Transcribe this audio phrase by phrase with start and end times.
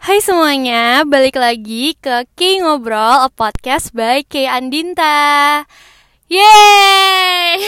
[0.00, 5.60] Hai semuanya, balik lagi ke K Ngobrol, a podcast by K Andinta.
[6.24, 7.60] Yeay!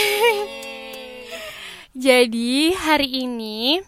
[2.09, 3.85] Jadi hari ini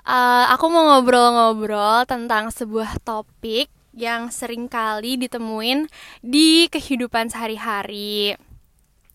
[0.00, 5.84] uh, aku mau ngobrol-ngobrol tentang sebuah topik yang sering kali ditemuin
[6.24, 8.32] di kehidupan sehari-hari.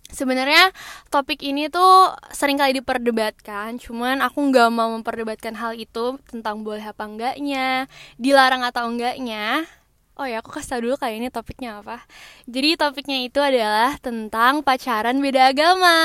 [0.10, 0.74] Sebenarnya
[1.14, 6.82] topik ini tuh sering kali diperdebatkan, cuman aku nggak mau memperdebatkan hal itu tentang boleh
[6.82, 7.86] apa enggaknya,
[8.18, 9.70] dilarang atau enggaknya.
[10.20, 12.04] Oh ya, aku kasih tau dulu kayak ini topiknya apa.
[12.44, 15.96] Jadi topiknya itu adalah tentang pacaran beda agama.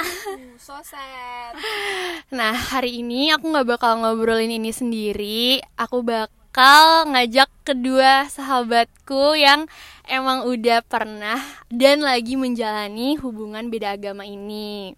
[0.00, 1.52] Uh, so sad.
[2.32, 5.60] Nah, hari ini aku nggak bakal ngobrolin ini sendiri.
[5.76, 9.68] Aku bakal ngajak kedua sahabatku yang
[10.06, 11.38] emang udah pernah
[11.68, 14.94] dan lagi menjalani hubungan beda agama ini.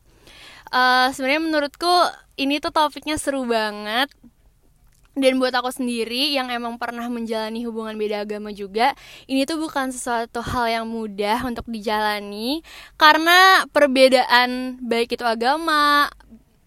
[0.68, 1.94] Uh, Sebenarnya menurutku
[2.36, 4.12] ini tuh topiknya seru banget
[5.18, 8.94] dan buat aku sendiri yang emang pernah menjalani hubungan beda agama juga
[9.26, 12.62] ini tuh bukan sesuatu hal yang mudah untuk dijalani
[12.94, 16.06] karena perbedaan baik itu agama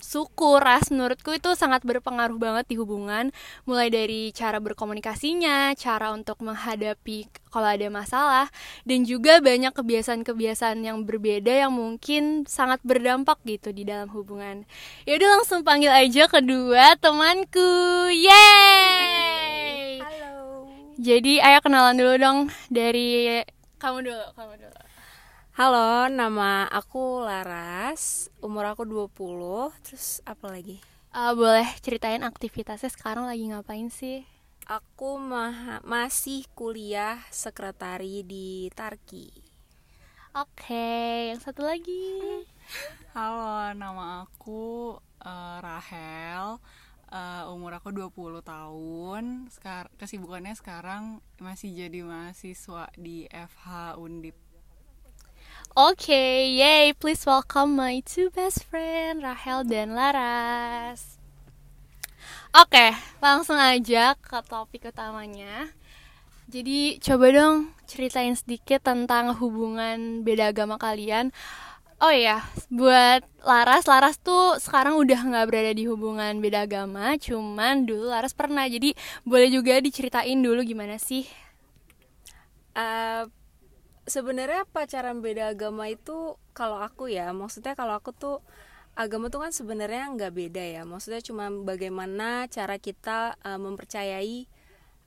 [0.01, 3.31] suku, ras menurutku itu sangat berpengaruh banget di hubungan
[3.63, 8.47] mulai dari cara berkomunikasinya, cara untuk menghadapi kalau ada masalah
[8.83, 14.67] dan juga banyak kebiasaan-kebiasaan yang berbeda yang mungkin sangat berdampak gitu di dalam hubungan.
[15.07, 17.71] Ya udah langsung panggil aja kedua temanku.
[18.11, 20.01] Yeay!
[20.01, 20.67] Halo.
[20.99, 23.41] Jadi ayo kenalan dulu dong dari
[23.81, 24.90] kamu dulu, kamu dulu.
[25.51, 30.79] Halo, nama aku Laras, umur aku 20, terus apa lagi?
[31.11, 34.23] Uh, boleh ceritain aktivitasnya sekarang lagi ngapain sih?
[34.63, 39.27] Aku ma masih kuliah sekretari di Tarki.
[40.39, 42.47] Oke, yang satu lagi.
[43.11, 46.63] Halo, nama aku uh, Rahel.
[47.11, 49.51] Uh, umur aku 20 tahun.
[49.51, 54.50] Sekar kesibukannya sekarang masih jadi mahasiswa di FH Undip.
[55.71, 56.91] Oke, okay, yay!
[56.91, 61.15] Please welcome my two best friend, Rahel dan Laras.
[62.51, 62.91] Oke, okay,
[63.23, 65.71] langsung aja ke topik utamanya.
[66.51, 71.31] Jadi coba dong ceritain sedikit tentang hubungan beda agama kalian.
[72.03, 77.87] Oh iya, buat Laras, Laras tuh sekarang udah nggak berada di hubungan beda agama, cuman
[77.87, 78.67] dulu Laras pernah.
[78.67, 78.91] Jadi
[79.23, 81.23] boleh juga diceritain dulu gimana sih?
[82.75, 83.31] Uh,
[84.09, 88.41] sebenarnya pacaran beda agama itu kalau aku ya maksudnya kalau aku tuh
[88.95, 90.81] agama tuh kan sebenarnya nggak beda ya.
[90.83, 94.47] Maksudnya cuma bagaimana cara kita uh, mempercayai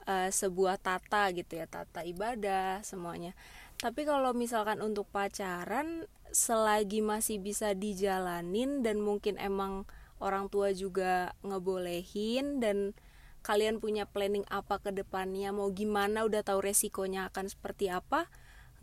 [0.08, 3.36] uh, sebuah tata gitu ya tata ibadah semuanya.
[3.76, 9.86] Tapi kalau misalkan untuk pacaran selagi masih bisa dijalanin dan mungkin emang
[10.18, 12.96] orang tua juga ngebolehin dan
[13.44, 18.32] kalian punya planning apa ke depannya mau gimana udah tahu resikonya akan seperti apa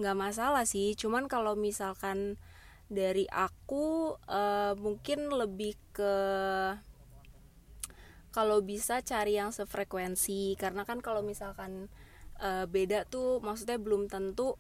[0.01, 0.97] nggak masalah sih.
[0.97, 2.41] Cuman kalau misalkan
[2.91, 6.16] dari aku uh, mungkin lebih ke
[8.34, 10.57] kalau bisa cari yang sefrekuensi.
[10.57, 11.88] Karena kan kalau misalkan
[12.41, 14.57] uh, beda tuh maksudnya belum tentu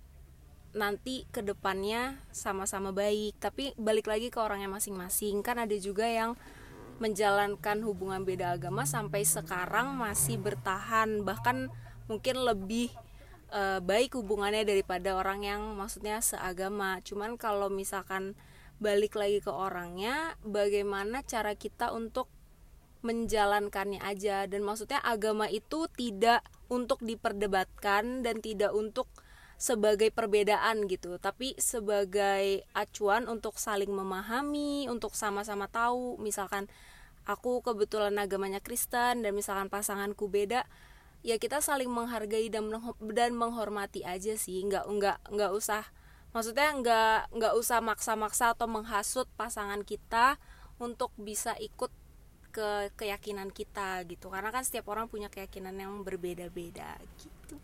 [0.71, 3.35] nanti ke depannya sama-sama baik.
[3.41, 5.43] Tapi balik lagi ke orangnya masing-masing.
[5.43, 6.39] Kan ada juga yang
[7.01, 11.25] menjalankan hubungan beda agama sampai sekarang masih bertahan.
[11.25, 11.73] Bahkan
[12.05, 12.93] mungkin lebih
[13.51, 17.03] uh, baik hubungannya daripada orang yang maksudnya seagama.
[17.03, 18.33] Cuman kalau misalkan
[18.81, 22.31] balik lagi ke orangnya bagaimana cara kita untuk
[23.05, 24.47] menjalankannya aja?
[24.47, 26.41] Dan maksudnya agama itu tidak
[26.71, 29.11] untuk diperdebatkan dan tidak untuk
[29.61, 31.21] sebagai perbedaan gitu.
[31.21, 36.17] Tapi sebagai acuan untuk saling memahami untuk sama-sama tahu.
[36.17, 36.65] Misalkan
[37.29, 40.65] aku kebetulan agamanya Kristen dan misalkan pasanganku beda
[41.21, 42.69] ya kita saling menghargai dan
[43.13, 44.61] dan menghormati aja sih.
[44.65, 45.83] Nggak nggak nggak usah
[46.31, 50.39] maksudnya nggak nggak usah maksa-maksa atau menghasut pasangan kita
[50.81, 51.91] untuk bisa ikut
[52.51, 54.27] ke keyakinan kita gitu.
[54.27, 57.55] Karena kan setiap orang punya keyakinan yang berbeda-beda gitu.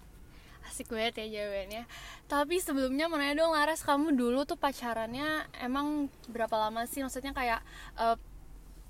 [0.67, 1.83] Asik banget ya jawabannya.
[2.27, 7.03] Tapi sebelumnya mana dong Laras kamu dulu tuh pacarannya emang berapa lama sih?
[7.03, 7.63] Maksudnya kayak
[7.99, 8.15] uh,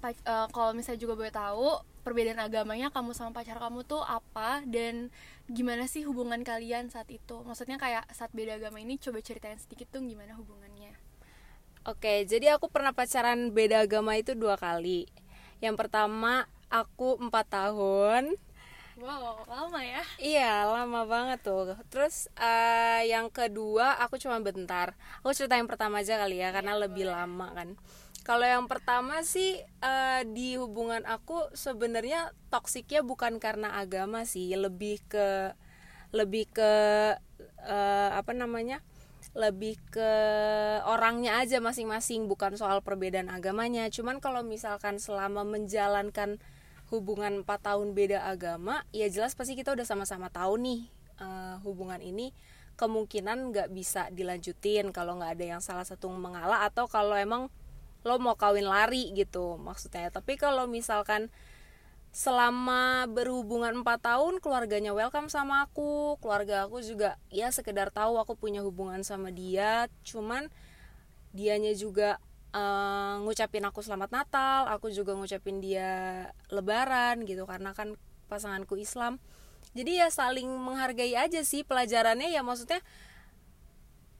[0.05, 5.11] uh, kalau misalnya juga boleh tahu perbedaan agamanya kamu sama pacar kamu tuh apa dan
[5.51, 9.91] gimana sih hubungan kalian saat itu maksudnya kayak saat beda agama ini coba ceritain sedikit
[9.91, 10.95] tuh gimana hubungannya
[11.83, 15.11] oke jadi aku pernah pacaran beda agama itu dua kali
[15.59, 18.39] yang pertama aku empat tahun
[18.97, 20.01] Wow, lama ya?
[20.17, 21.77] Iya, lama banget tuh.
[21.93, 24.97] Terus uh, yang kedua aku cuma bentar.
[25.21, 27.13] Aku cerita yang pertama aja kali ya, karena ya, lebih boleh.
[27.13, 27.77] lama kan
[28.27, 34.99] Kalau yang pertama sih uh, di hubungan aku sebenarnya toksiknya bukan karena agama sih, lebih
[35.07, 35.55] ke
[36.11, 36.71] lebih ke
[37.63, 38.83] uh, apa namanya?
[39.37, 40.11] lebih ke
[40.89, 46.41] orangnya aja masing-masing bukan soal perbedaan agamanya cuman kalau misalkan selama menjalankan
[46.89, 50.89] hubungan 4 tahun beda agama ya jelas pasti kita udah sama-sama tahu nih
[51.21, 52.31] uh, hubungan ini
[52.81, 57.53] kemungkinan nggak bisa dilanjutin kalau nggak ada yang salah satu mengalah atau kalau emang
[58.07, 60.07] lo mau kawin lari gitu maksudnya.
[60.07, 61.27] Tapi kalau misalkan
[62.15, 68.39] selama berhubungan 4 tahun keluarganya welcome sama aku keluarga aku juga ya sekedar tahu aku
[68.39, 69.91] punya hubungan sama dia.
[70.07, 70.47] Cuman
[71.35, 72.17] dianya juga
[72.55, 77.99] uh, ngucapin aku selamat Natal aku juga ngucapin dia Lebaran gitu karena kan
[78.31, 79.19] pasanganku Islam.
[79.75, 82.81] Jadi ya saling menghargai aja sih pelajarannya ya maksudnya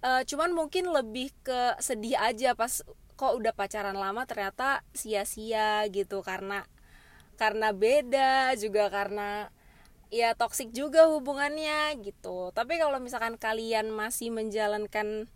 [0.05, 2.83] uh, cuman mungkin lebih ke sedih aja pas
[3.17, 6.21] kok udah pacaran lama ternyata sia-sia gitu.
[6.21, 6.63] Karena
[7.35, 9.49] karena beda juga karena
[10.13, 12.53] ya toksik juga hubungannya gitu.
[12.55, 15.27] Tapi kalau misalkan kalian masih menjalankan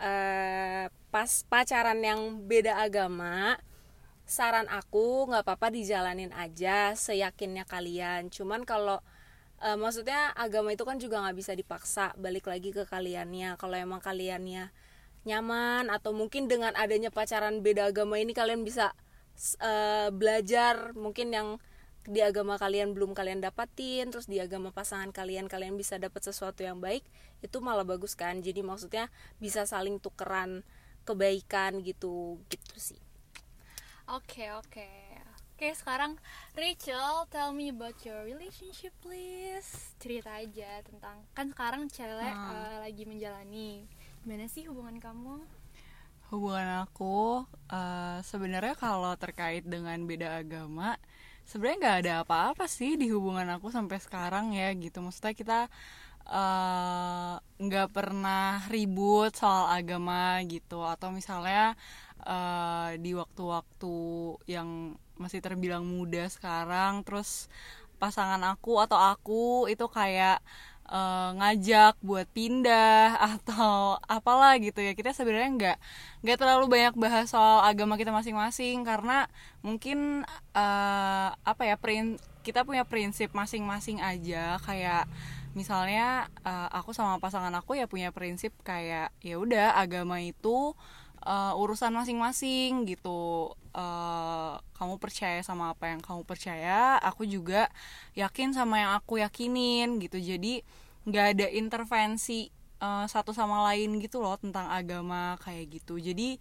[0.00, 3.58] uh, pas pacaran yang beda agama
[4.28, 8.28] saran aku nggak apa-apa dijalanin aja seyakinnya kalian.
[8.28, 9.00] Cuman kalau
[9.64, 13.56] uh, maksudnya agama itu kan juga nggak bisa dipaksa balik lagi ke kaliannya.
[13.56, 14.68] Kalau emang kaliannya
[15.28, 18.96] nyaman atau mungkin dengan adanya pacaran beda agama ini kalian bisa
[19.60, 21.48] uh, belajar mungkin yang
[22.08, 26.64] di agama kalian belum kalian dapatin terus di agama pasangan kalian kalian bisa dapat sesuatu
[26.64, 27.04] yang baik
[27.44, 30.64] itu malah bagus kan jadi maksudnya bisa saling tukeran
[31.04, 33.00] kebaikan gitu gitu sih
[34.08, 35.20] oke okay, oke okay.
[35.20, 36.16] oke okay, sekarang
[36.56, 42.48] Rachel tell me about your relationship please cerita aja tentang kan sekarang cewek hmm.
[42.56, 43.84] uh, lagi menjalani
[44.22, 45.42] gimana sih hubungan kamu?
[46.28, 51.00] Hubungan aku uh, sebenarnya kalau terkait dengan beda agama
[51.48, 55.00] sebenarnya nggak ada apa-apa sih di hubungan aku sampai sekarang ya gitu.
[55.00, 55.60] Maksudnya kita
[56.28, 60.84] eh, nggak uh, pernah ribut soal agama gitu.
[60.84, 61.72] Atau misalnya
[62.28, 63.96] uh, di waktu-waktu
[64.44, 67.48] yang masih terbilang muda sekarang terus
[67.98, 70.38] pasangan aku atau aku itu kayak
[70.88, 74.96] uh, ngajak buat pindah atau apalah gitu ya.
[74.96, 75.76] Kita sebenarnya nggak
[76.24, 79.30] nggak terlalu banyak bahas soal agama kita masing-masing karena
[79.62, 80.24] mungkin
[80.56, 84.56] uh, apa ya prin kita punya prinsip masing-masing aja.
[84.64, 85.06] Kayak
[85.56, 90.76] misalnya uh, aku sama pasangan aku ya punya prinsip kayak ya udah agama itu
[91.28, 93.52] uh, urusan masing-masing gitu.
[93.76, 97.68] Uh, kamu percaya sama apa yang kamu percaya aku juga
[98.16, 100.16] yakin sama yang aku yakinin gitu.
[100.16, 100.64] Jadi
[101.04, 102.48] nggak ada intervensi
[102.80, 106.00] uh, satu sama lain gitu loh tentang agama kayak gitu.
[106.00, 106.40] Jadi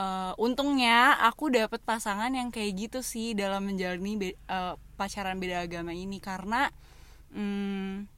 [0.00, 5.68] uh, untungnya aku dapet pasangan yang kayak gitu sih dalam menjalani be uh, pacaran beda
[5.68, 6.18] agama ini.
[6.18, 6.72] Karena
[7.36, 8.08] um,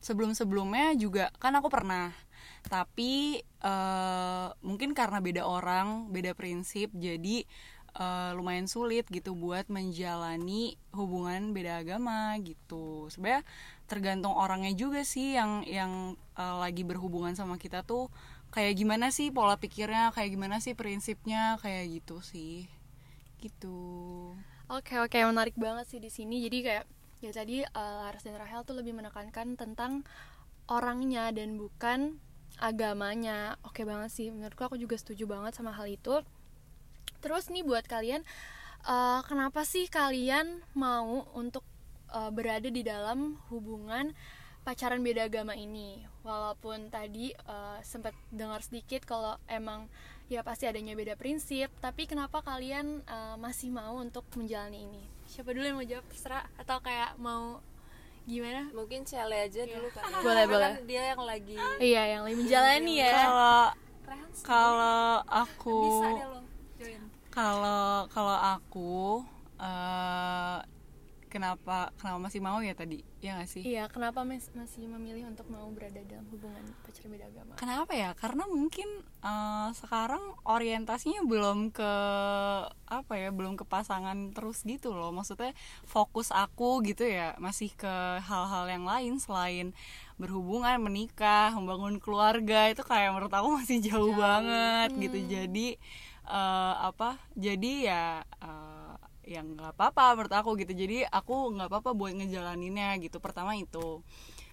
[0.00, 2.12] sebelum sebelumnya juga kan aku pernah.
[2.60, 7.48] Tapi uh, mungkin karena beda orang beda prinsip jadi
[7.96, 13.08] uh, lumayan sulit gitu buat menjalani hubungan beda agama gitu.
[13.08, 13.44] Sebenarnya
[13.88, 18.12] tergantung orangnya juga sih yang yang uh, lagi berhubungan sama kita tuh
[18.50, 22.66] kayak gimana sih pola pikirnya kayak gimana sih prinsipnya kayak gitu sih.
[23.40, 23.78] Gitu.
[24.70, 26.44] Oke oke menarik banget sih di sini.
[26.44, 26.84] Jadi kayak
[27.20, 30.04] ya tadi uh, Laras dan Rahel tuh lebih menekankan tentang
[30.68, 32.16] orangnya dan bukan
[32.56, 33.60] agamanya.
[33.64, 36.24] Oke banget sih menurutku aku juga setuju banget sama hal itu.
[37.20, 38.24] Terus nih buat kalian
[38.88, 41.64] uh, kenapa sih kalian mau untuk
[42.12, 44.16] uh, berada di dalam hubungan
[44.64, 46.00] pacaran beda agama ini?
[46.24, 49.88] Walaupun tadi uh, sempat dengar sedikit kalau emang
[50.30, 55.54] ya pasti adanya beda prinsip tapi kenapa kalian uh, masih mau untuk menjalani ini siapa
[55.54, 56.04] dulu yang mau jawab?
[56.10, 56.44] Terserah.
[56.58, 57.62] Atau kayak mau
[58.26, 58.66] gimana?
[58.74, 60.70] Mungkin Cele aja dulu kan boleh boleh.
[60.76, 63.12] kan dia yang lagi iya yang lagi menjalani ya.
[63.14, 63.60] Kalau
[64.42, 65.78] kalau aku
[67.30, 69.22] kalau kalau aku
[69.58, 70.58] uh,
[71.30, 75.46] kenapa kenapa masih mau ya tadi ya gak sih iya kenapa mas masih memilih untuk
[75.46, 78.88] mau berada dalam hubungan pacaran beda agama kenapa ya karena mungkin
[79.22, 81.92] uh, sekarang orientasinya belum ke
[82.90, 85.54] apa ya belum ke pasangan terus gitu loh maksudnya
[85.86, 87.94] fokus aku gitu ya masih ke
[88.26, 89.70] hal-hal yang lain selain
[90.18, 94.18] berhubungan menikah membangun keluarga itu kayak menurut aku masih jauh, jauh.
[94.18, 94.98] banget gitu.
[94.98, 95.04] hmm.
[95.06, 95.68] gitu jadi
[96.28, 98.04] uh, apa jadi ya
[98.42, 98.79] uh,
[99.30, 100.74] yang nggak apa-apa menurut aku gitu.
[100.74, 104.02] Jadi aku nggak apa-apa buat ngejalaninnya gitu pertama itu.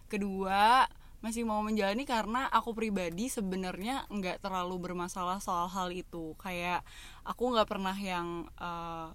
[0.06, 0.86] Kedua
[1.18, 6.38] masih mau menjalani karena aku pribadi sebenarnya nggak terlalu bermasalah soal hal itu.
[6.38, 6.86] Kayak
[7.26, 9.12] aku nggak pernah yang uh,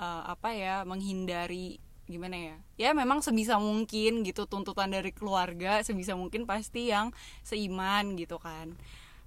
[0.00, 6.12] uh, apa ya menghindari gimana ya ya memang sebisa mungkin gitu tuntutan dari keluarga sebisa
[6.12, 8.76] mungkin pasti yang seiman gitu kan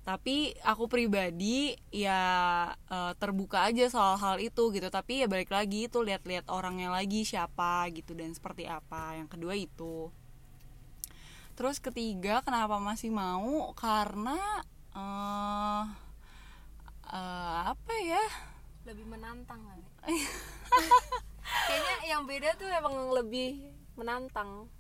[0.08, 2.24] tapi aku pribadi ya
[2.72, 4.88] uh, terbuka aja soal hal itu gitu.
[4.88, 9.20] Tapi ya balik lagi itu lihat-lihat orangnya lagi siapa gitu dan seperti apa.
[9.20, 10.08] Yang kedua itu.
[11.60, 13.76] Terus ketiga kenapa masih mau?
[13.76, 14.64] Karena
[14.96, 15.84] uh,
[17.12, 18.24] uh, apa ya?
[18.88, 19.80] Lebih menantang kan?
[21.68, 23.60] Kayaknya yang beda tuh emang lebih
[24.00, 24.72] menantang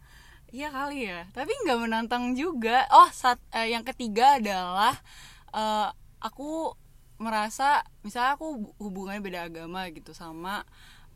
[0.48, 2.88] Iya kali ya, tapi nggak menantang juga.
[2.96, 4.96] Oh, saat uh, yang ketiga adalah
[5.52, 5.92] uh,
[6.24, 6.72] aku
[7.20, 10.64] merasa misalnya aku hubungannya beda agama gitu sama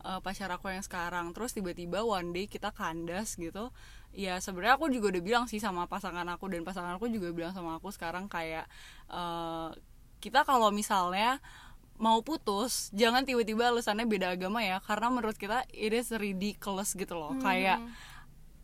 [0.04, 1.32] uh, pacar aku yang sekarang.
[1.32, 3.72] Terus tiba-tiba one day kita kandas gitu.
[4.12, 7.56] Ya sebenarnya aku juga udah bilang sih sama pasangan aku dan pasangan aku juga bilang
[7.56, 8.68] sama aku sekarang kayak
[9.08, 9.72] uh,
[10.20, 11.40] kita kalau misalnya
[12.02, 17.14] mau putus jangan tiba-tiba alasannya beda agama ya karena menurut kita it is ridiculous gitu
[17.14, 17.46] loh hmm.
[17.46, 17.78] kayak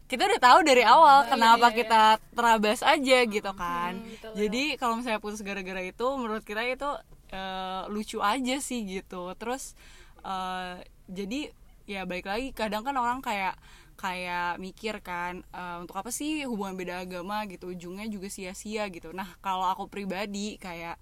[0.07, 1.79] kita udah tahu dari awal oh, kenapa iya, iya.
[1.83, 3.93] kita terabas aja gitu kan.
[3.99, 6.89] hmm, betul, jadi kalau misalnya putus gara-gara itu menurut kita itu
[7.35, 9.35] uh, lucu aja sih gitu.
[9.35, 9.75] Terus
[10.23, 10.79] uh,
[11.11, 11.51] jadi
[11.87, 13.59] ya baik lagi kadang kan orang kayak
[13.99, 19.11] kayak mikir kan uh, untuk apa sih hubungan beda agama gitu ujungnya juga sia-sia gitu.
[19.11, 20.95] Nah kalau aku pribadi kayak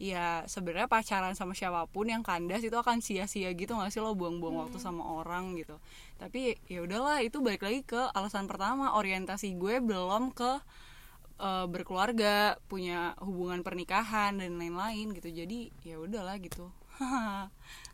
[0.00, 4.16] ya sebenarnya pacaran sama siapa pun yang kandas itu akan sia-sia gitu nggak sih lo
[4.16, 4.62] buang-buang hmm.
[4.64, 5.76] waktu sama orang gitu
[6.20, 10.60] tapi ya udahlah itu balik lagi ke alasan pertama orientasi gue belum ke
[11.40, 16.68] uh, berkeluarga punya hubungan pernikahan dan lain-lain gitu jadi ya udahlah gitu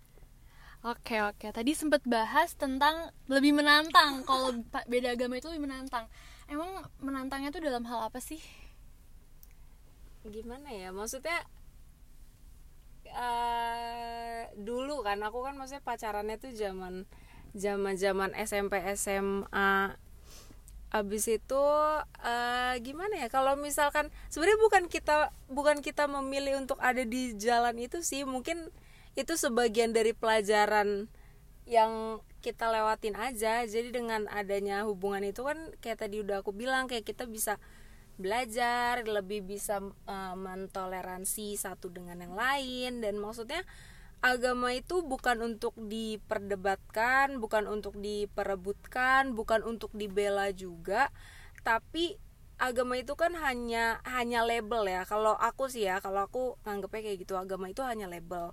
[0.87, 4.23] Oke oke, tadi sempat bahas tentang lebih menantang.
[4.23, 4.55] Kalau
[4.87, 6.07] beda agama itu lebih menantang.
[6.47, 8.39] Emang menantangnya tuh dalam hal apa sih?
[10.23, 10.95] Gimana ya?
[10.95, 11.43] Maksudnya
[13.11, 17.03] uh, dulu kan aku kan maksudnya pacarannya tuh zaman
[17.57, 19.97] zaman zaman SMP SMA
[20.95, 21.65] abis itu
[22.23, 23.29] uh, gimana ya?
[23.29, 28.23] Kalau misalkan sebenarnya bukan kita bukan kita memilih untuk ada di jalan itu sih.
[28.23, 28.71] Mungkin
[29.19, 31.11] itu sebagian dari pelajaran
[31.67, 33.67] yang kita lewatin aja.
[33.67, 37.59] Jadi dengan adanya hubungan itu kan kayak tadi udah aku bilang kayak kita bisa
[38.17, 43.03] belajar lebih bisa uh, mentoleransi satu dengan yang lain.
[43.03, 43.67] Dan maksudnya
[44.27, 51.15] agama itu bukan untuk diperdebatkan bukan untuk diperebutkan bukan untuk dibela juga.
[51.63, 52.19] Tapi
[52.59, 55.07] agama itu kan hanya hanya label ya.
[55.07, 58.51] Kalau aku sih ya kalau aku nganggepnya kayak gitu agama itu hanya label.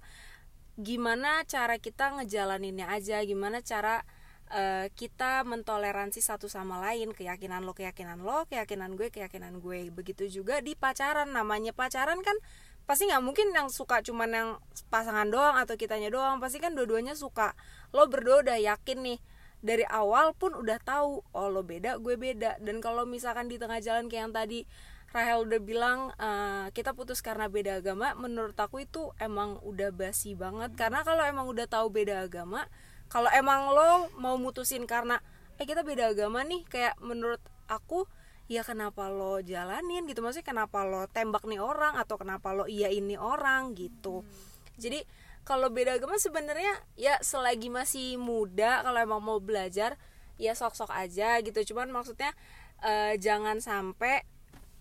[0.77, 4.05] Gimana cara kita ngejalaninnya aja gimana cara
[4.53, 9.89] uh, kita mentoleransi satu sama lain keyakinan lo keyakinan lo keyakinan gue keyakinan gue.
[9.89, 12.37] Begitu juga di pacaran namanya pacaran kan
[12.83, 14.49] pasti nggak mungkin yang suka cuman yang
[14.91, 16.37] pasangan doang atau kitanya doang.
[16.43, 17.55] Pasti kan dua-duanya suka.
[17.95, 19.19] Lo berdua udah yakin nih
[19.63, 22.59] dari awal pun udah tahu oh lo beda gue beda.
[22.59, 24.59] Dan kalau misalkan di tengah jalan kayak yang tadi
[25.13, 30.33] Rahel udah bilang uh, kita putus karena beda agama menurut aku itu emang udah basi
[30.33, 30.73] banget.
[30.73, 32.65] Karena kalau emang udah tahu beda agama
[33.13, 35.21] kalau emang lo mau mutusin karena
[35.61, 37.37] eh kita beda agama nih kayak menurut
[37.69, 38.09] aku
[38.53, 42.93] ya kenapa lo jalanin gitu maksudnya kenapa lo tembak nih orang atau kenapa lo iya
[42.93, 44.77] ini orang gitu hmm.
[44.77, 45.01] jadi
[45.43, 49.97] kalau beda agama sebenarnya ya selagi masih muda kalau emang mau belajar
[50.37, 52.31] ya sok-sok aja gitu cuman maksudnya
[52.85, 54.23] uh, jangan sampai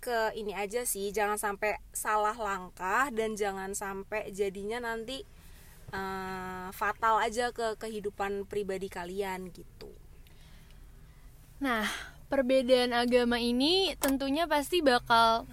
[0.02, 5.22] ke ini aja sih jangan sampai salah langkah dan jangan sampai jadinya nanti
[5.94, 9.92] uh, fatal aja ke kehidupan pribadi kalian gitu.
[11.62, 11.86] Nah,
[12.32, 15.44] perbedaan agama ini tentunya pasti bakal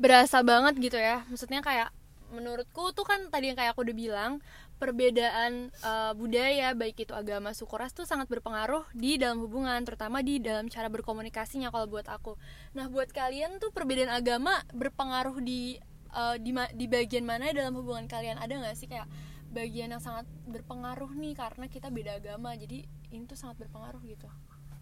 [0.00, 1.28] berasa banget gitu ya.
[1.28, 1.92] Maksudnya kayak
[2.32, 4.32] menurutku tuh kan tadi yang kayak aku udah bilang
[4.80, 10.24] perbedaan uh, budaya baik itu agama suku ras tuh sangat berpengaruh di dalam hubungan terutama
[10.24, 12.40] di dalam cara berkomunikasinya kalau buat aku.
[12.72, 15.76] Nah buat kalian tuh perbedaan agama berpengaruh di
[16.16, 18.40] uh, di di bagian mana dalam hubungan kalian?
[18.40, 19.04] Ada nggak sih kayak
[19.52, 22.56] bagian yang sangat berpengaruh nih karena kita beda agama?
[22.56, 24.30] Jadi ini tuh sangat berpengaruh gitu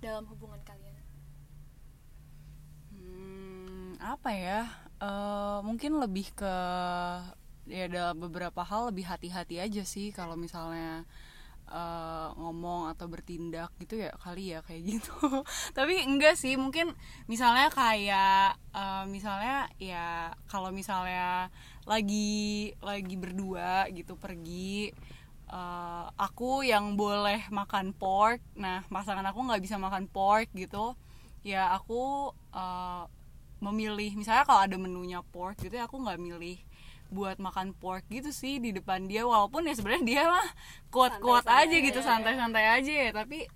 [0.00, 0.96] dalam hubungan kalian?
[2.92, 4.60] Hmm, apa ya?
[4.96, 6.54] Uh, mungkin lebih ke
[7.66, 11.04] ya dalam beberapa hal lebih hati-hati aja sih kalau misalnya
[11.70, 15.14] uh, ngomong atau bertindak gitu ya kali ya kayak gitu.
[15.74, 16.94] Tapi enggak sih mungkin
[17.26, 21.50] misalnya kayak uh, misalnya ya kalau misalnya
[21.86, 24.90] lagi lagi berdua gitu pergi
[25.50, 30.94] uh, aku yang boleh makan pork nah pasangan aku nggak bisa makan pork gitu.
[31.46, 33.06] Ya aku uh,
[33.62, 36.58] memilih misalnya kalau ada menunya pork gitu ya aku nggak milih
[37.06, 39.22] buat makan pork gitu sih di depan dia.
[39.22, 40.48] Walaupun ya sebenarnya dia mah
[40.90, 43.10] kuat-kuat aja gitu santai-santai aja ya.
[43.14, 43.46] Tapi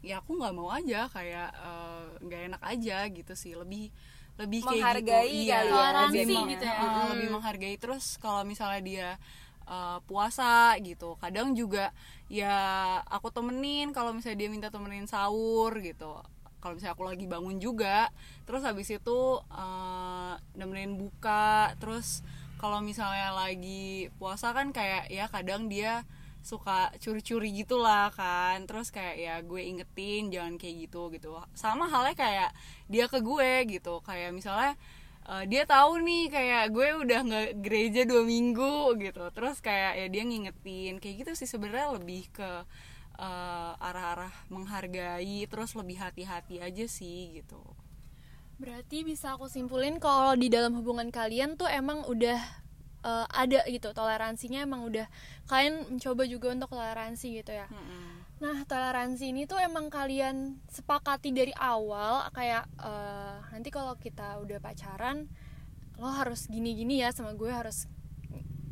[0.00, 3.58] ya aku nggak mau aja kayak eh, nggak uh, enak aja gitu sih.
[3.58, 3.90] Lebih
[4.38, 5.12] lebih kayak gitu.
[5.50, 6.74] Iya toleransi lebih, gitu ya.
[6.78, 7.76] uh, lebih menghargai.
[7.76, 9.08] Terus kalau misalnya dia
[9.70, 11.14] uh, puasa gitu.
[11.22, 11.94] Kadang juga
[12.26, 16.18] ya aku temenin kalau misalnya dia minta temenin sahur gitu.
[16.60, 18.12] Kalau misalnya aku lagi bangun juga
[18.44, 21.72] terus habis itu uh, nemenin buka.
[21.78, 22.26] Terus
[22.60, 26.04] kalau misalnya lagi puasa kan kayak ya kadang dia
[26.40, 28.68] suka curi-curi gitulah kan.
[28.68, 31.32] Terus kayak ya gue ingetin jangan kayak gitu gitu.
[31.56, 32.50] Sama halnya kayak
[32.92, 34.04] dia ke gue gitu.
[34.04, 34.76] Kayak misalnya
[35.30, 40.06] uh, dia tahu nih kayak gue udah nggak gereja dua minggu gitu terus kayak ya
[40.10, 42.50] dia ngingetin kayak gitu sih sebenarnya lebih ke
[43.14, 47.62] uh, arah-arah menghargai terus lebih hati-hati aja sih gitu
[48.60, 52.36] Berarti bisa aku simpulin kalau di dalam hubungan kalian tuh emang udah
[53.00, 55.08] uh, ada gitu toleransinya emang udah
[55.48, 57.64] kalian mencoba juga untuk toleransi gitu ya.
[57.72, 58.19] Mm-mm.
[58.40, 64.56] Nah toleransi ini tuh emang kalian sepakati dari awal kayak uh, nanti kalau kita udah
[64.64, 65.28] pacaran
[66.00, 67.84] lo harus gini-gini ya sama gue harus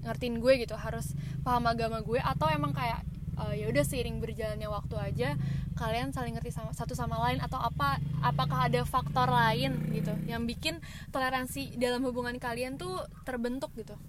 [0.08, 1.12] ngertiin gue gitu harus
[1.44, 3.04] paham agama gue atau emang kayak
[3.36, 5.28] uh, ya udah seiring berjalannya waktu aja
[5.76, 10.48] kalian saling ngerti sama satu sama lain atau apa apakah ada faktor lain gitu yang
[10.48, 10.80] bikin
[11.12, 14.00] toleransi dalam hubungan kalian tuh terbentuk gitu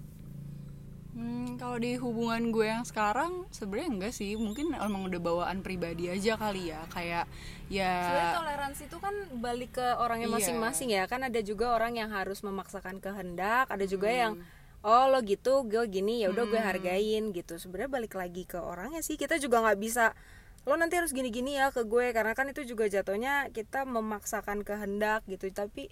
[1.20, 6.08] Hmm, kalau di hubungan gue yang sekarang sebenarnya enggak sih, mungkin emang udah bawaan pribadi
[6.08, 7.28] aja kali ya, kayak
[7.68, 7.92] ya.
[8.08, 10.36] Sebenarnya toleransi itu kan balik ke orangnya Iya.
[10.40, 11.04] masing-masing ya.
[11.12, 14.16] Kan ada juga orang yang harus memaksakan kehendak, ada juga Hmm.
[14.16, 14.34] yang
[14.80, 17.60] oh lo gitu, gue gini ya udah gue hargain gitu.
[17.60, 19.20] Sebenarnya balik lagi ke orangnya sih.
[19.20, 20.16] Kita juga nggak bisa
[20.64, 25.28] lo nanti harus gini-gini ya ke gue karena kan itu juga jatuhnya kita memaksakan kehendak
[25.28, 25.52] gitu.
[25.52, 25.92] Tapi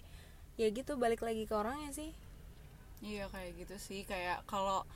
[0.56, 2.16] ya gitu balik lagi ke orangnya sih.
[3.04, 4.88] Iya kayak gitu sih, kayak kalau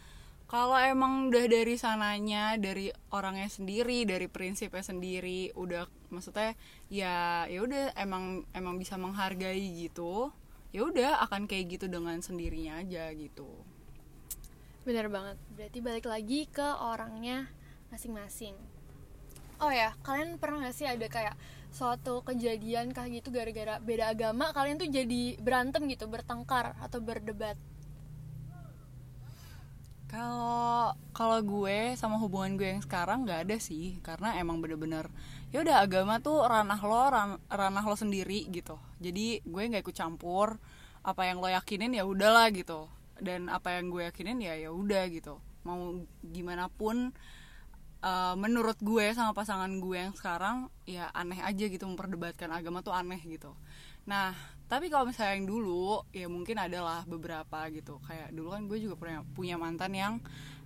[0.52, 6.52] kalau emang udah dari sananya, dari orangnya sendiri, dari prinsipnya sendiri, udah maksudnya
[6.92, 10.28] ya ya udah emang emang bisa menghargai gitu,
[10.76, 13.49] ya udah akan kayak gitu dengan sendirinya aja gitu.
[14.84, 15.41] bener banget.
[15.56, 17.49] Berarti balik lagi ke orangnya
[17.88, 18.52] masing-masing.
[19.56, 21.32] Oh ya kalian pernah gak sih ada kayak
[21.73, 27.56] suatu kejadian kayak gitu gara-gara beda agama kalian tuh jadi berantem gitu bertengkar atau berdebat
[30.13, 35.09] Kalau kalau gue sama hubungan gue yang sekarang nggak ada sih, karena emang bener-bener
[35.53, 38.77] ya udah agama tuh ranah lo, ran- ranah lo sendiri gitu.
[39.01, 40.61] Jadi gue nggak ikut campur
[41.01, 42.81] apa yang lo yakinin ya udahlah gitu.
[43.27, 45.41] Dan apa yang gue yakinin ya ya udah gitu.
[45.65, 46.97] Mau gimana pun
[48.03, 52.95] eh, menurut gue sama pasangan gue yang sekarang ya aneh aja gitu memperdebatkan agama tuh
[52.95, 53.55] aneh gitu.
[54.11, 54.35] Nah,
[54.73, 58.00] tapi kalau misalnya yang dulu ya mungkin adalah beberapa gitu.
[58.08, 60.15] Kayak dulu kan gue juga punya punya mantan yang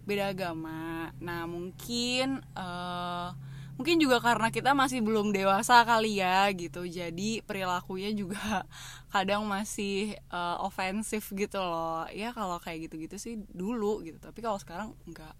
[0.07, 1.11] beda agama.
[1.19, 3.29] Nah, mungkin eh
[3.75, 6.87] mungkin juga karena kita masih belum dewasa kali ya gitu.
[6.87, 8.62] Jadi perilakunya juga
[9.14, 12.07] kadang masih eh, ofensif gitu loh.
[12.14, 14.23] Ya kalau kayak gitu-gitu sih dulu gitu.
[14.23, 15.35] Tapi kalau sekarang enggak.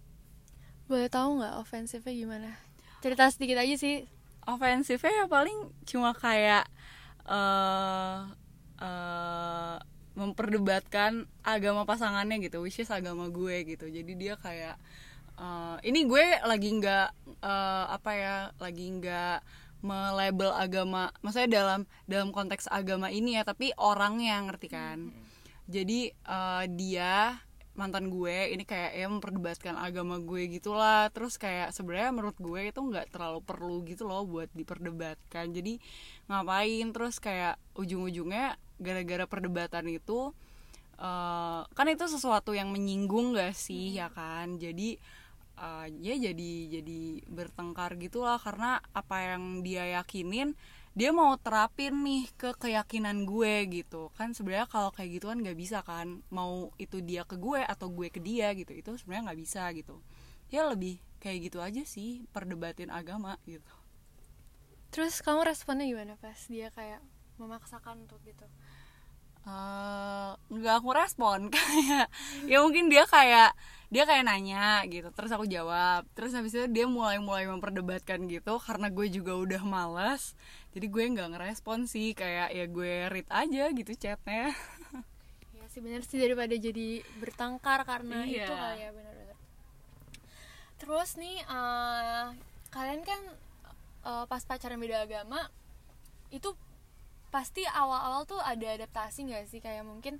[0.87, 2.49] boleh tahu nggak ofensifnya gimana
[3.03, 4.07] cerita sedikit aja sih
[4.47, 6.63] ofensifnya ya paling cuma kayak
[7.27, 8.46] eh
[8.81, 9.77] eh,
[10.17, 13.85] memperdebatkan agama pasangannya gitu which is agama gue gitu.
[13.89, 14.75] Jadi dia kayak
[15.37, 17.07] eh, ini gue lagi nggak
[17.45, 19.39] eh, apa ya lagi nggak
[19.85, 25.13] melabel agama maksudnya dalam dalam konteks agama ini ya tapi orangnya ngerti kan?
[25.69, 27.37] Jadi eh, dia
[27.77, 31.13] mantan gue ini kayak ya memperdebatkan agama gue gitulah.
[31.13, 35.53] Terus kayak sebenarnya menurut gue itu nggak terlalu perlu gitu loh buat diperdebatkan.
[35.53, 35.77] Jadi
[36.25, 36.89] ngapain?
[36.89, 40.33] Terus kayak ujung-ujungnya gara-gara perdebatan itu
[40.97, 44.57] eh, kan itu sesuatu yang menyinggung gak sih ya kan?
[44.57, 44.97] Jadi
[45.57, 50.57] eh, ya jadi jadi bertengkar gitulah karena apa yang dia yakinin
[50.97, 54.09] dia mau terapin nih ke keyakinan gue gitu.
[54.17, 56.25] Kan sebenarnya kalau kayak gitu kan nggak bisa kan?
[56.33, 60.01] Mau itu dia ke gue atau gue ke dia gitu itu sebenarnya nggak bisa gitu.
[60.49, 63.69] Ya lebih kayak gitu aja sih perdebatin agama gitu.
[64.89, 66.97] Terus kamu responnya gimana pas dia kayak
[67.37, 68.49] memaksakan untuk gitu
[69.47, 72.11] eh nggak aku respon kayak
[72.43, 73.55] ya mungkin dia kayak
[73.87, 76.03] dia kayak nanya gitu terus aku jawab.
[76.11, 80.35] Terus habis itu dia mulai mulai memperdebatkan gitu karena gue juga udah malas
[80.75, 84.51] jadi gue nggak ngerespon sih kayak ya gue read aja gitu chatnya.
[85.55, 88.43] Ya sih bener sih daripada jadi bertengkar karena Iya.
[88.43, 89.35] itu kali ya bener-bener
[90.77, 92.25] terus nih eh,
[92.69, 93.21] kalian kan
[94.03, 95.47] eh, pas pacaran beda agama
[96.29, 96.51] itu
[97.29, 99.59] pasti awal-awal tuh ada adaptasi nggak sih?
[99.59, 100.19] Kayak mungkin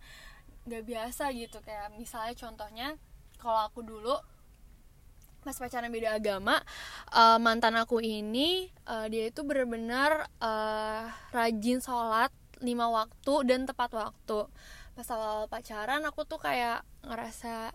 [0.67, 1.59] nggak biasa gitu.
[1.63, 2.87] Kayak misalnya contohnya
[3.37, 4.15] kalau aku dulu
[5.47, 6.59] pas pacaran beda agama
[7.15, 13.95] uh, mantan aku ini uh, dia itu benar-benar uh, rajin sholat lima waktu dan tepat
[13.95, 14.49] waktu.
[14.97, 17.71] Pas awal pacaran aku tuh kayak ngerasa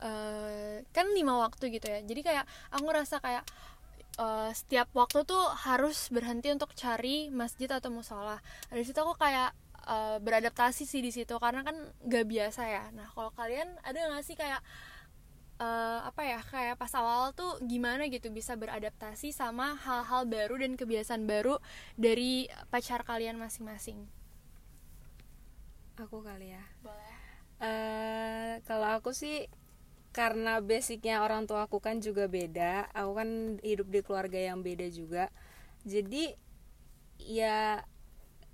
[0.00, 2.00] uh, kan lima waktu gitu ya.
[2.00, 3.44] Jadi kayak aku ngerasa kayak
[4.20, 8.44] uh, setiap waktu tuh harus berhenti untuk cari masjid atau musola.
[8.68, 9.56] Dari situ aku kayak
[9.88, 12.84] uh, beradaptasi sih di situ karena kan gak biasa ya.
[12.92, 14.60] Nah kalau kalian ada nggak sih kayak
[15.56, 20.76] uh, apa ya kayak pas awal tuh gimana gitu bisa beradaptasi sama hal-hal baru dan
[20.76, 21.56] kebiasaan baru
[21.96, 24.04] dari pacar kalian masing-masing?
[25.96, 26.64] Aku kali ya.
[26.84, 27.16] Boleh.
[27.60, 29.44] Uh, kalau aku sih
[30.10, 32.90] karena basicnya orang tua aku kan juga beda.
[32.90, 35.30] Aku kan hidup di keluarga yang beda juga.
[35.86, 36.34] Jadi
[37.22, 37.86] ya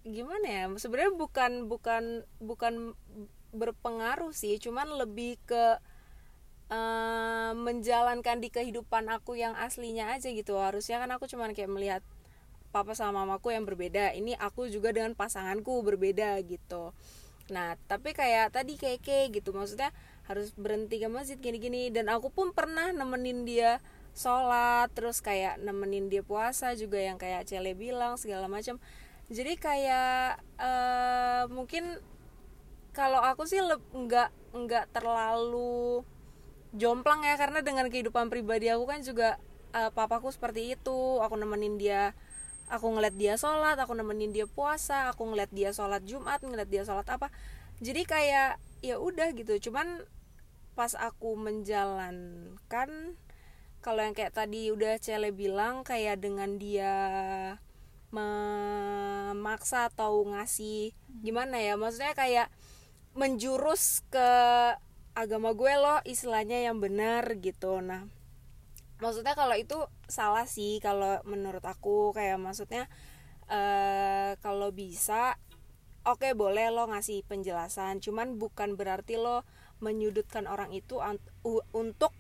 [0.05, 0.64] gimana ya?
[0.77, 2.05] Sebenarnya bukan bukan
[2.38, 2.92] bukan
[3.57, 4.61] berpengaruh sih.
[4.61, 5.81] Cuman lebih ke
[6.69, 10.61] uh, menjalankan di kehidupan aku yang aslinya aja gitu.
[10.61, 12.03] Harusnya kan aku cuman kayak melihat
[12.69, 14.12] papa sama mamaku yang berbeda.
[14.12, 16.92] Ini aku juga dengan pasanganku berbeda gitu.
[17.49, 19.57] Nah tapi kayak tadi keke gitu.
[19.57, 19.88] Maksudnya
[20.26, 21.90] harus berhenti ke masjid gini-gini.
[21.90, 23.78] Dan aku pun pernah nemenin dia
[24.16, 28.80] sholat terus kayak nemenin dia puasa juga yang kayak Cele bilang segala macam.
[29.28, 32.00] Jadi kayak uh, mungkin
[32.96, 36.00] kalau aku sih nggak nggak terlalu
[36.72, 39.36] jomplang ya karena dengan kehidupan pribadi aku kan juga
[39.76, 41.20] uh, papaku seperti itu.
[41.20, 42.16] Aku nemenin dia
[42.72, 46.82] aku ngeliat dia sholat aku nemenin dia puasa aku ngeliat dia sholat jumat ngeliat dia
[46.88, 47.28] sholat apa.
[47.84, 49.68] Jadi kayak ya udah gitu.
[49.68, 50.08] Cuman
[50.76, 53.16] pas aku menjalankan
[53.80, 56.94] kalau yang kayak tadi udah Cele bilang kayak dengan dia
[58.10, 60.90] memaksa atau ngasih
[61.22, 61.78] gimana ya?
[61.78, 62.48] Maksudnya kayak
[63.16, 64.30] menjurus ke
[65.16, 67.78] agama gue loh istilahnya yang benar gitu.
[67.78, 68.10] Nah
[68.98, 69.78] maksudnya kalau itu
[70.10, 72.10] salah sih kalau menurut aku.
[72.10, 72.90] Kayak maksudnya
[73.46, 75.38] uh, kalau bisa
[76.02, 78.02] oke okay, boleh lo ngasih penjelasan.
[78.02, 79.46] Cuman bukan berarti lo
[79.80, 80.98] menyudutkan orang itu
[81.72, 82.12] untuk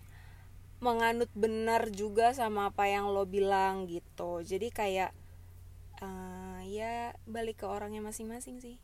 [0.80, 4.44] menganut benar juga sama apa yang lo bilang gitu.
[4.44, 5.10] Jadi kayak
[6.04, 8.76] uh, ya balik ke orangnya masing-masing sih.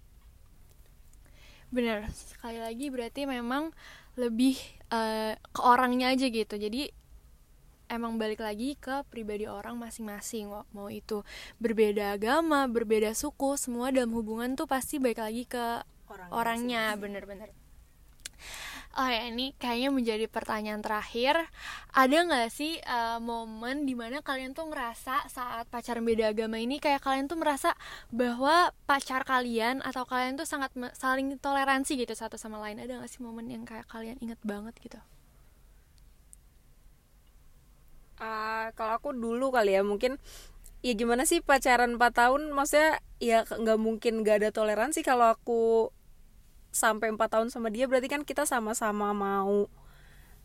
[1.68, 3.72] Benar sekali lagi berarti memang
[4.16, 4.56] lebih
[4.92, 6.56] uh, ke orangnya aja gitu.
[6.56, 6.88] Jadi
[7.92, 11.20] emang balik lagi ke pribadi orang masing-masing mau itu
[11.60, 16.96] berbeda agama berbeda suku semua dalam hubungan tuh pasti balik lagi ke Orang orangnya.
[16.96, 17.52] bener-bener
[18.92, 21.48] Oh ya ini kayaknya menjadi pertanyaan terakhir.
[21.96, 26.76] Ada nggak sih uh, momen di mana kalian tuh ngerasa saat pacaran beda agama ini
[26.76, 27.72] Kayak kalian tuh merasa
[28.12, 32.84] bahwa pacar kalian atau kalian tuh sangat saling toleransi gitu satu sama lain?
[32.84, 35.00] Ada nggak sih momen yang kayak kalian inget banget gitu?
[38.20, 40.20] Uh, kalau aku dulu kali ya mungkin
[40.84, 42.52] ya gimana sih pacaran 4 tahun?
[42.52, 45.88] Maksudnya ya nggak mungkin gak ada toleransi kalau aku
[46.72, 49.68] sampai empat tahun sama dia berarti kan kita sama-sama mau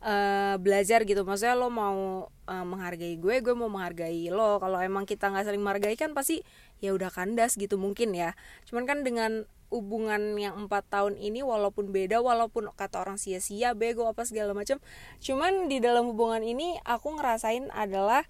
[0.04, 1.24] uh, belajar gitu.
[1.24, 4.60] Maksudnya lo mau uh, menghargai gue gue mau menghargai lo.
[4.62, 6.44] Kalau emang kita nggak saling menghargai kan pasti
[6.84, 8.36] ya udah kandas gitu mungkin ya.
[8.70, 14.08] Cuman kan dengan hubungan yang empat tahun ini walaupun beda walaupun kata orang sia-sia bego
[14.08, 14.80] apa segala macam
[15.20, 18.24] cuman di dalam hubungan ini aku ngerasain adalah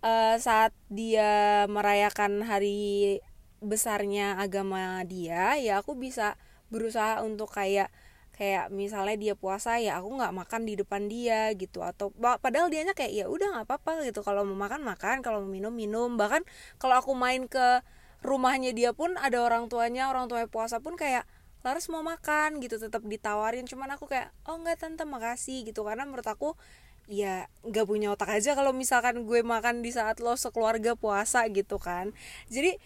[0.00, 3.20] uh, saat dia merayakan hari
[3.60, 6.40] besarnya agama dia ya aku bisa
[6.72, 7.90] berusaha untuk kayak
[8.36, 11.80] kayak misalnya dia puasa ya aku nggak makan di depan dia gitu.
[11.80, 14.20] Atau padahal dianya kayak ya udah nggak apa-apa gitu.
[14.20, 15.24] Kalau mau makan makan.
[15.24, 16.20] Kalau mau minum minum.
[16.20, 16.44] Bahkan
[16.76, 17.80] kalau aku main ke
[18.20, 21.24] rumahnya dia pun ada orang tuanya orang tuanya puasa pun kayak
[21.64, 22.76] Laras mau makan gitu.
[22.78, 23.64] Tetap ditawarin.
[23.66, 25.82] Cuman aku kayak oh nggak tante makasih gitu.
[25.82, 26.54] Karena menurut aku
[27.06, 31.80] ya nggak punya otak aja kalau misalkan gue makan di saat lo sekeluarga puasa gitu
[31.80, 32.12] kan.
[32.52, 32.76] Jadi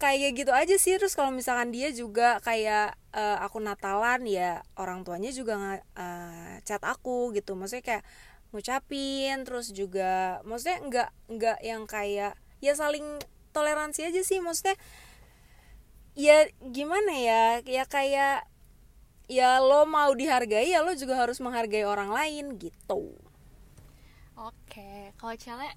[0.00, 0.96] kayak gitu aja sih.
[0.96, 6.54] Terus kalau misalkan dia juga kayak uh, aku Natalan ya orang tuanya juga nggak uh,
[6.64, 7.52] chat aku gitu.
[7.52, 8.04] Maksudnya kayak
[8.50, 13.20] ngucapin terus juga maksudnya nggak nggak yang kayak ya saling
[13.52, 14.40] toleransi aja sih.
[14.40, 14.80] Maksudnya
[16.16, 17.44] ya gimana ya?
[17.68, 18.48] Ya kayak
[19.30, 23.14] ya lo mau dihargai ya lo juga harus menghargai orang lain gitu.
[24.34, 25.76] Oke kalau cewek?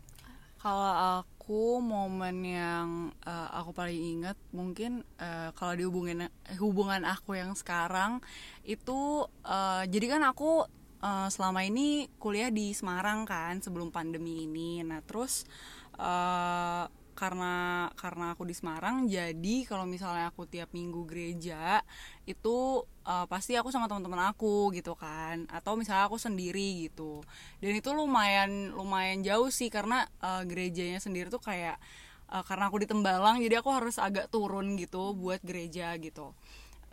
[0.63, 7.35] Kalau aku momen yang uh, aku paling ingat mungkin uh, kalau di hubungan hubungan aku
[7.35, 8.23] yang sekarang
[8.63, 10.63] itu uh, jadi kan aku
[11.03, 14.87] uh, selama ini kuliah di Semarang kan sebelum pandemi ini.
[14.87, 15.43] Nah terus
[15.99, 16.87] uh,
[17.23, 21.79] karena karena aku di Semarang jadi kalau misalnya aku tiap minggu gereja
[22.27, 25.47] itu uh, pasti aku sama teman-teman aku gitu kan.
[25.47, 27.23] Atau misalnya aku sendiri gitu.
[27.63, 31.79] Dan itu lumayan lumayan jauh sih karena uh, gerejanya sendiri tuh kayak
[32.33, 36.33] uh, karena aku di Tembalang jadi aku harus agak turun gitu buat gereja gitu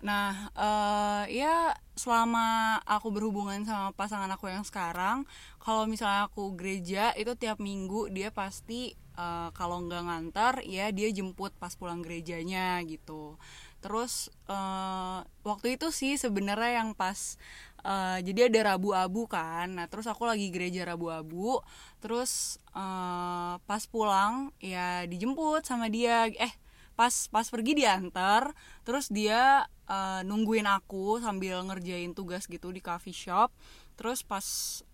[0.00, 5.28] Nah, uh, ya selama aku berhubungan sama pasangan aku yang sekarang,
[5.60, 11.12] kalau misalnya aku gereja itu tiap minggu dia pasti uh, kalau nggak ngantar ya dia
[11.12, 13.36] jemput pas pulang gerejanya gitu.
[13.84, 17.36] Terus uh, waktu itu sih sebenarnya yang pas
[17.84, 19.76] uh, jadi ada rabu-abu kan.
[19.76, 21.60] Nah, terus aku lagi gereja rabu-abu,
[22.00, 26.28] terus uh, pas pulang ya dijemput sama dia.
[26.40, 26.52] Eh,
[26.96, 28.52] pas pas pergi diantar,
[28.84, 33.50] terus dia uh, nungguin aku sambil ngerjain tugas gitu di coffee shop.
[33.98, 34.46] Terus pas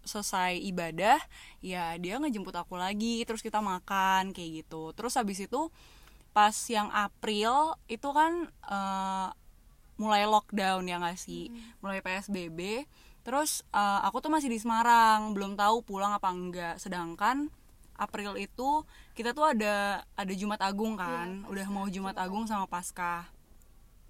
[0.02, 1.20] selesai ibadah
[1.62, 4.96] ya dia ngejemput aku lagi terus kita makan kayak gitu.
[4.96, 5.68] Terus habis itu
[6.32, 9.30] pas yang April itu kan uh,
[9.96, 11.48] mulai lockdown ya nggak sih?
[11.48, 11.80] Hmm.
[11.80, 12.84] mulai PSBB
[13.24, 16.74] terus uh, aku tuh masih di Semarang belum tahu pulang apa enggak.
[16.82, 17.52] Sedangkan
[17.96, 18.84] April itu
[19.16, 21.46] kita tuh ada ada Jumat Agung kan?
[21.46, 23.35] Ya, udah mau Jumat Agung sama Paskah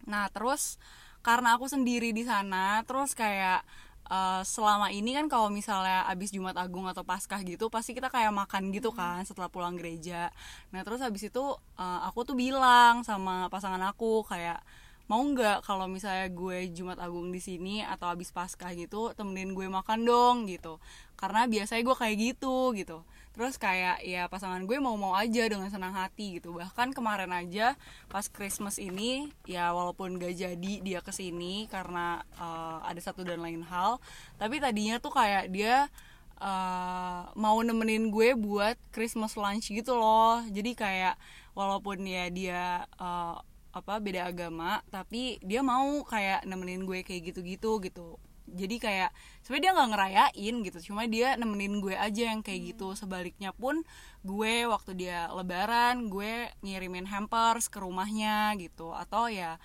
[0.08, 0.80] Nah terus
[1.20, 3.66] karena aku sendiri di sana terus kayak
[4.10, 8.30] uh, selama ini kan kalau misalnya abis Jumat Agung atau Paskah gitu pasti kita kayak
[8.30, 8.98] makan gitu hmm.
[8.98, 10.30] kan setelah pulang gereja.
[10.70, 11.42] Nah terus habis itu
[11.78, 14.62] uh, aku tuh bilang sama pasangan aku kayak
[15.06, 19.66] mau nggak kalau misalnya gue Jumat Agung di sini atau abis Paskah gitu temenin gue
[19.70, 20.82] makan dong gitu
[21.14, 25.92] karena biasanya gue kayak gitu gitu terus kayak ya pasangan gue mau-mau aja dengan senang
[25.92, 26.56] hati gitu.
[26.56, 27.76] Bahkan kemarin aja
[28.08, 33.44] pas Christmas ini ya walaupun gak jadi dia ke sini karena uh, ada satu dan
[33.44, 34.00] lain hal
[34.40, 35.92] tapi tadinya tuh kayak dia
[36.40, 40.40] uh, mau nemenin gue buat Christmas lunch gitu loh.
[40.48, 41.20] Jadi kayak
[41.52, 43.36] walaupun ya dia uh,
[43.76, 48.16] apa beda agama tapi dia mau kayak nemenin gue kayak gitu-gitu gitu
[48.46, 49.10] jadi kayak
[49.42, 52.94] sebenarnya dia nggak ngerayain gitu cuma dia nemenin gue aja yang kayak gitu.
[52.94, 52.98] Hmm.
[52.98, 53.82] sebaliknya pun
[54.22, 58.94] gue waktu dia lebaran gue ngirimin hampers ke rumahnya gitu.
[58.94, 59.58] Atau ya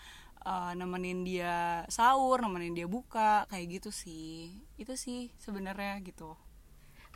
[0.45, 4.53] uh, nemenin dia sahur nemenin dia buka kayak gitu sih.
[4.77, 6.33] Itu sih sebenarnya gitu.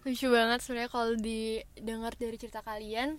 [0.06, 3.18] Lucu banget sebenarnya kalau didengar dari cerita kalian.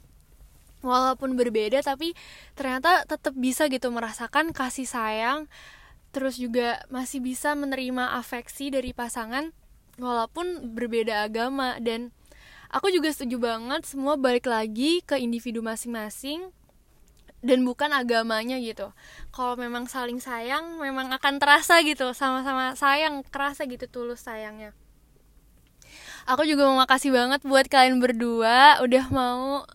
[0.84, 2.14] Walaupun berbeda tapi
[2.54, 5.50] ternyata tetap bisa gitu merasakan kasih sayang
[6.16, 9.52] terus juga masih bisa menerima afeksi dari pasangan
[10.00, 11.76] walaupun berbeda agama.
[11.76, 12.08] Dan
[12.72, 16.48] aku juga setuju banget semua balik lagi ke individu masing-masing
[17.44, 18.96] dan bukan agamanya gitu.
[19.28, 24.72] Kalau memang saling sayang memang akan terasa gitu sama-sama sayang kerasa gitu tulus sayangnya.
[26.24, 29.68] Aku juga mau makasih banget buat kalian berdua udah mau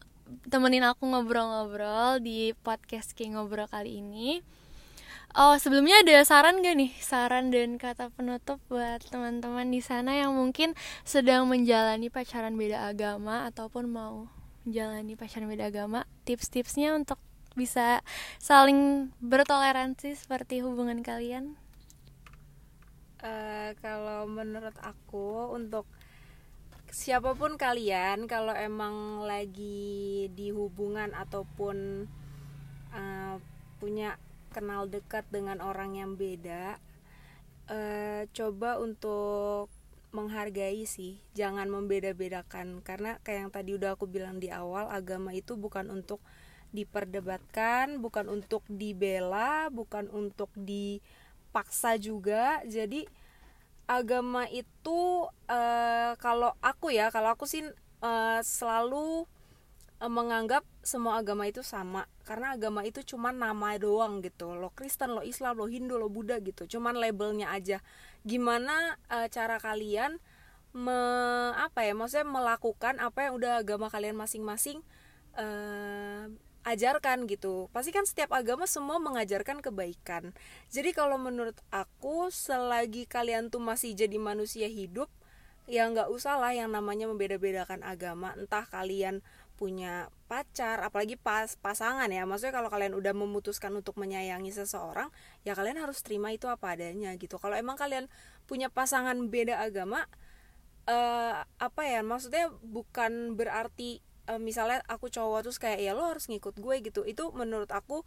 [0.49, 4.41] temenin aku ngobrol-ngobrol di podcast King Ngobrol kali ini
[5.31, 6.91] Oh, sebelumnya ada saran gak nih?
[6.99, 10.75] Saran dan kata penutup buat teman-teman di sana yang mungkin
[11.07, 14.27] sedang menjalani pacaran beda agama ataupun mau
[14.67, 16.03] menjalani pacaran beda agama.
[16.27, 17.15] Tips-tipsnya untuk
[17.55, 18.03] bisa
[18.43, 21.55] saling bertoleransi seperti hubungan kalian?
[23.23, 25.87] Uh, kalau menurut aku untuk
[26.91, 32.03] siapa pun kalian kalau emang lagi di hubungan ataupun
[32.91, 33.39] uh,
[33.79, 34.19] punya
[34.51, 36.77] kenal dekat dengan orang yang beda
[37.71, 39.71] uh, coba untuk
[40.11, 42.83] menghargai sih jangan membeda-bedakan.
[42.83, 46.19] Karena kayak yang tadi udah aku bilang di awal agama itu bukan untuk
[46.71, 52.59] diperdebatkan bukan untuk dibela bukan untuk dipaksa juga.
[52.67, 53.07] Jadi
[53.87, 57.63] agama itu uh, kalau aku ya kalau aku sih
[58.03, 59.27] uh, selalu
[60.09, 62.09] menganggap semua agama itu sama.
[62.25, 64.57] Karena agama itu cuma nama doang gitu.
[64.57, 66.65] Lo Kristen lo Islam lo Hindu lo Buddha gitu.
[66.65, 67.85] Cuman labelnya aja.
[68.25, 70.17] Gimana uh, cara kalian
[70.73, 70.97] me,
[71.53, 74.81] apa ya maksudnya melakukan apa yang udah agama kalian masing-masing
[75.37, 76.31] uh,
[76.65, 77.69] ajarkan gitu.
[77.73, 80.33] Pasti kan setiap agama semua mengajarkan kebaikan.
[80.69, 85.09] Jadi kalau menurut aku selagi kalian tuh masih jadi manusia hidup
[85.69, 88.33] ya nggak usah lah yang namanya membeda-bedakan agama.
[88.37, 89.25] Entah kalian
[89.61, 92.25] punya pacar apalagi pas pasangan ya.
[92.25, 95.13] Maksudnya kalau kalian udah memutuskan untuk menyayangi seseorang
[95.45, 97.37] ya kalian harus terima itu apa adanya gitu.
[97.37, 98.09] Kalau emang kalian
[98.49, 100.09] punya pasangan beda agama
[100.89, 106.25] uh, apa ya maksudnya bukan berarti uh, misalnya aku cowok terus kayak ya lo harus
[106.25, 107.05] ngikut gue gitu.
[107.05, 108.01] Itu menurut aku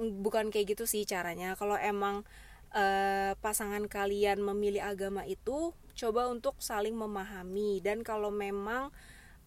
[0.00, 1.52] mm, bukan kayak gitu sih caranya.
[1.60, 2.24] Kalau emang
[2.72, 7.84] uh, pasangan kalian memilih agama itu coba untuk saling memahami.
[7.84, 8.88] Dan kalau memang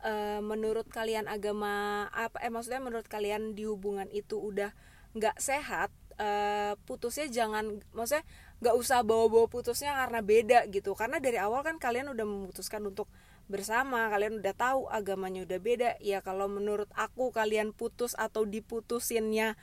[0.03, 4.73] eh, menurut kalian agama apa eh maksudnya menurut kalian di hubungan itu udah
[5.17, 8.25] nggak sehat eh, putusnya jangan maksudnya
[8.57, 10.97] nggak usah bawa-bawa putusnya karena beda gitu.
[10.97, 13.05] Karena dari awal kan kalian udah memutuskan untuk
[13.47, 15.89] bersama kalian udah tahu agamanya udah beda.
[16.01, 19.55] Ya kalau menurut aku kalian putus atau diputusinnya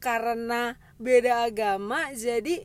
[0.00, 2.64] karena beda agama jadi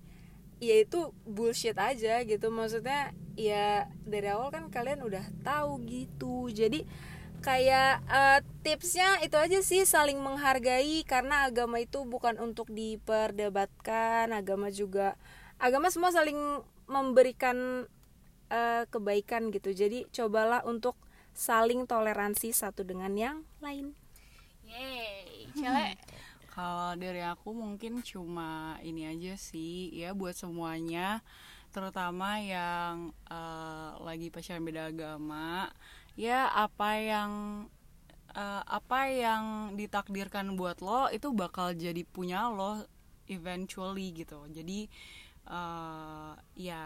[0.63, 2.47] ya itu bullshit aja gitu.
[2.47, 6.47] Maksudnya ya dari awal kan kalian udah tahu gitu.
[6.47, 6.87] Jadi
[7.43, 14.71] kayak eh, tipsnya itu aja sih saling menghargai karena agama itu bukan untuk diperdebatkan agama
[14.71, 15.19] juga
[15.59, 17.87] agama semua saling memberikan
[18.47, 19.75] eh, kebaikan gitu.
[19.75, 20.95] Jadi cobalah untuk
[21.35, 23.91] saling toleransi satu dengan yang lain.
[24.63, 25.99] Yeay, cewek.
[26.53, 31.25] Kalau dari aku mungkin cuma ini aja sih ya buat semuanya.
[31.73, 35.73] Terutama yang eh, lagi pacaran beda agama
[36.13, 37.31] ya apa yang
[38.33, 39.43] eh, apa yang
[39.77, 42.85] ditakdirkan buat lo itu bakal jadi punya lo
[43.29, 44.45] eventually gitu.
[44.49, 44.89] Jadi
[45.49, 46.83] eh, ya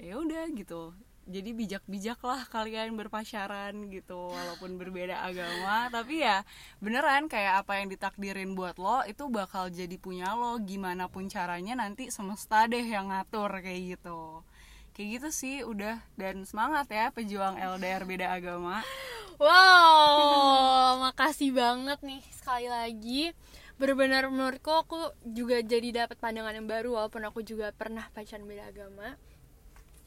[0.00, 0.92] ya udah gitu.
[1.22, 5.86] Jadi bijak-bijak lah kalian berpacaran gitu walaupun berbeda agama.
[5.94, 6.42] Tapi ya
[6.82, 10.58] beneran kayak apa yang ditakdirin buat lo itu bakal jadi punya lo.
[10.60, 14.42] Gimana pun caranya nanti semesta deh yang ngatur kayak gitu
[14.92, 18.84] kayak gitu sih udah dan semangat ya pejuang LDR beda agama
[19.42, 23.34] Wow, makasih banget nih sekali lagi.
[23.74, 28.70] Benar-benar menurutku aku juga jadi dapat pandangan yang baru walaupun aku juga pernah pacaran beda
[28.70, 29.18] agama.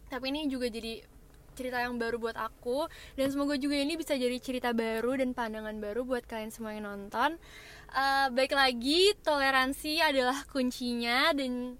[0.07, 1.03] Tapi ini juga jadi
[1.51, 2.87] cerita yang baru buat aku
[3.19, 6.87] dan semoga juga ini bisa jadi cerita baru dan pandangan baru buat kalian semua yang
[6.87, 7.35] nonton.
[7.91, 11.75] Eh, baik lagi, toleransi adalah kuncinya dan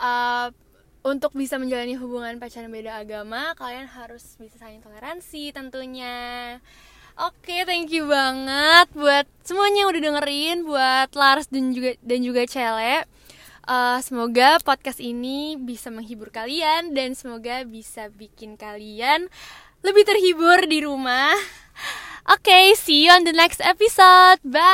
[0.00, 0.48] uh,
[1.06, 6.58] untuk bisa menjalani hubungan pacaran beda agama kalian harus bisa saling toleransi tentunya
[7.18, 12.46] Oke, thank you banget buat semuanya yang udah dengerin, buat Lars dan juga dan juga
[12.46, 13.02] Cele.
[13.66, 19.26] Uh, semoga podcast ini bisa menghibur kalian dan semoga bisa bikin kalian
[19.82, 21.34] lebih terhibur di rumah.
[22.30, 24.38] Oke, see you on the next episode.
[24.46, 24.68] Bye.